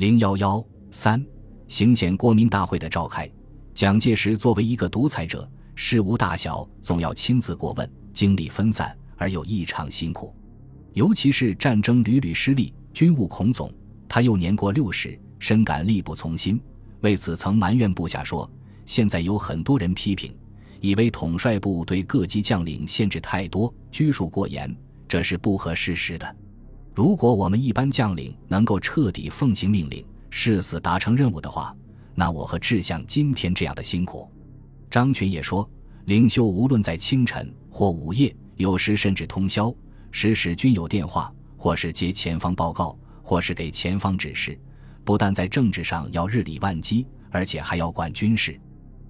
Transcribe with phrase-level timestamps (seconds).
[0.00, 1.22] 零幺幺三，
[1.68, 3.30] 行宪国民大会的召开，
[3.74, 10.34] 蒋介石作为一个独裁者，事无大小总要亲自过问，精力分散而又异常辛苦。
[10.94, 13.70] 尤其是战争屡屡失利，军务孔总，
[14.08, 16.58] 他又年过六十，深感力不从心，
[17.02, 18.50] 为此曾埋怨部下说
[18.86, 20.34] ：“现在有很多人批评，
[20.80, 24.74] 以为统帅部对各级将领限制太多，拘束过严，
[25.06, 26.36] 这是不合事实的。
[26.94, 31.74] 如果我们一般将领能够彻底奉行命令，誓死达成任务的话，
[32.14, 34.30] 那我何志向今天这样的辛苦？”
[34.90, 35.68] 张群也说
[36.06, 39.72] ：“领袖无论在清晨或午夜，有时甚至通宵。”
[40.12, 44.58] 时时均有电话，或是接前方报告，或是给前方指示。
[45.04, 48.60] 不但在政治上要日理万机，而且还要管军事。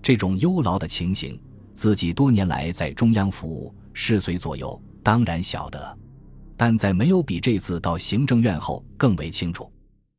[0.00, 1.40] 这种忧劳的情形，
[1.74, 5.98] 自己多年来在中央服务，事随左右，当然晓得。
[6.56, 9.70] 但在没有比这次到行政院后更为清楚。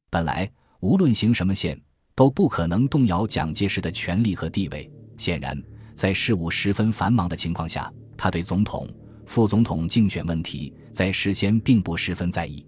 [0.10, 0.50] 本来
[0.80, 1.80] 无论行什么线，
[2.16, 4.90] 都不可能动摇蒋介石的权力和地位。
[5.18, 5.62] 显然，
[5.94, 8.88] 在事务十分繁忙的情况下，他对总统。
[9.26, 12.64] 副总统竞选问题在事先并不十分在意，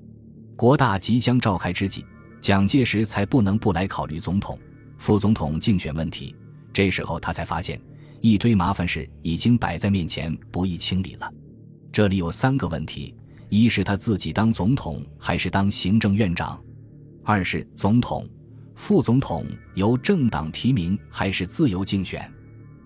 [0.56, 2.04] 国大即将召开之际，
[2.42, 4.58] 蒋介石才不能不来考虑总统、
[4.98, 6.36] 副总统竞选问题。
[6.74, 7.80] 这时候他才发现，
[8.22, 11.31] 一堆麻烦事已经摆在面前，不易清理了。
[11.92, 13.14] 这里有三个问题：
[13.50, 16.59] 一是他自己当总统还是当行政院长；
[17.23, 18.28] 二是总统、
[18.76, 19.45] 副总统
[19.76, 22.22] 由政党提名还是自由竞选；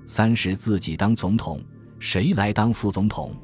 [0.06, 1.60] 三是自己当总统，
[2.00, 3.36] 谁来当副总统？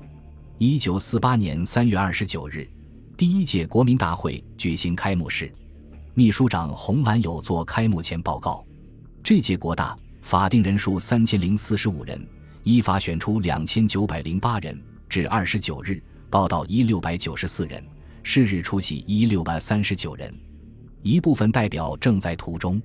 [0.60, 2.68] 一九四八年三月二十九日，
[3.16, 5.52] 第一届国民大会举行开幕式，
[6.14, 8.66] 秘书长洪兰友作开幕前报告。
[9.24, 12.28] 这届国大法定人数三千零四十五人，
[12.64, 14.80] 依法选出两千九百零八人，
[15.10, 17.84] 至二十九日报道一六百九十四人，
[18.22, 20.34] 是日出席一六百三十九人。
[21.02, 22.82] 一部分代表正在途中。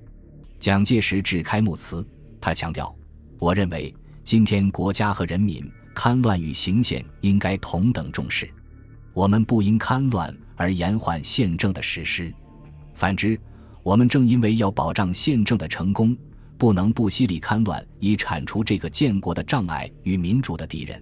[0.59, 2.07] 蒋介石致开幕词，
[2.39, 2.95] 他强调
[3.37, 8.49] ：“我认为今天国家和人民。”戡乱与行宪应该同等重视，
[9.13, 12.33] 我们不因戡乱而延缓宪政的实施。
[12.95, 13.39] 反之，
[13.83, 16.17] 我们正因为要保障宪政的成功，
[16.57, 20.99] 不能不犀利戡乱，以铲除这个建国的障碍与民主的敌人。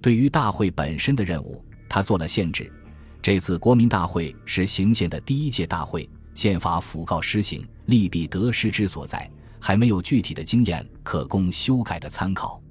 [0.00, 2.72] 对于大会本身的任务，他做了限制。
[3.20, 9.30] 这次国民大会是行宪的第一届大会，宪法甫告施行，利弊得失之所在，
[9.60, 12.62] 还没有具体的经验可供修改的参考，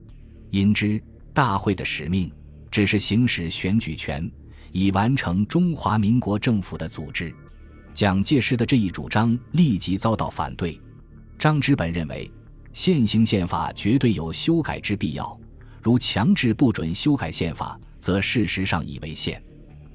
[0.49, 0.99] 因之。
[1.31, 2.29] 大会的使命
[2.69, 4.29] 只是行使选举权，
[4.73, 7.33] 以完成中华民国政府的组织。
[7.93, 10.81] 蒋介石的这一主张立即遭到反对。
[11.37, 12.29] 张之本认为，
[12.73, 15.39] 现行宪法绝对有修改之必要，
[15.81, 19.41] 如强制不准修改宪法，则事实上已违宪。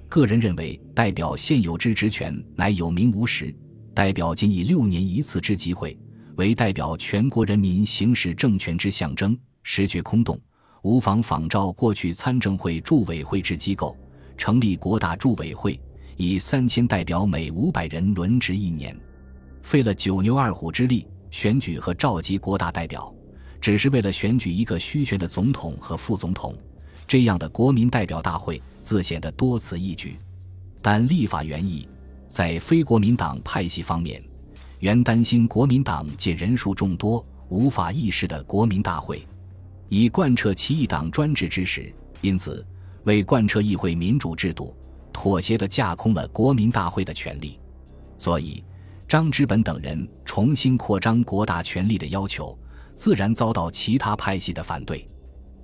[0.08, 3.52] 个人认为，代表现有之职权乃有名无实，
[3.92, 5.98] 代表仅以六年一次之机会，
[6.36, 10.40] 为代表全国人民行使政权之象征，实觉空洞。
[10.82, 13.96] 无妨仿照过去参政会驻委会之机构，
[14.36, 15.80] 成立国大驻委会，
[16.18, 18.94] 以三千代表每五百人轮值一年，
[19.62, 23.12] 费了九牛二虎之力选举和召集国大代表，
[23.62, 26.54] 只是为了选举一个虚悬的总统和副总统。
[27.06, 30.18] 这样的国民代表大会自显得多此一举。
[30.82, 31.88] 但立法原意，
[32.28, 34.22] 在非国民党派系方面，
[34.80, 39.26] 原担心国民党借人数众多无法议事的国民大会。
[39.88, 42.66] 以贯彻其一党专制之实，因此
[43.04, 44.76] 为贯彻议会民主制度，
[45.12, 47.58] 妥协地架空了国民大会的权利。
[48.18, 48.64] 所以，
[49.06, 52.58] 张之本等人重新扩张国大权力的要求，
[52.94, 55.08] 自然遭到其他派系的反对。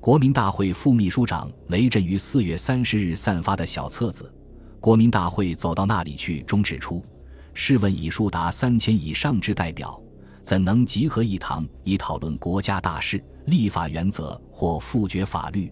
[0.01, 4.33] 国民大会副秘书长雷震于四月三十日散发的小册子
[4.81, 7.05] 《国民大会走到那里去》中指出
[7.53, 10.03] ：“试问以数达三千以上之代表，
[10.43, 15.71] 怎能集合一堂以讨论国家大事？”立法原则或复决法律，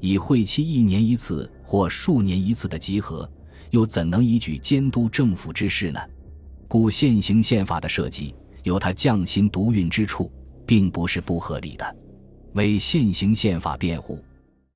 [0.00, 3.30] 以会期一年一次或数年一次的集合，
[3.70, 6.00] 又怎能依据监督政府之事呢？
[6.68, 10.32] 故现行宪法的设计有它匠心独运之处，
[10.64, 11.96] 并不是不合理的。
[12.52, 14.22] 为现行宪法辩护，